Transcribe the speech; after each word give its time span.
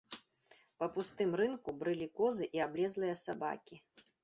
Па 0.79 0.87
пустым 0.95 1.35
рынку 1.41 1.69
брылі 1.85 2.09
козы 2.21 2.49
і 2.59 2.65
аблезлыя 2.71 3.21
сабакі. 3.27 3.75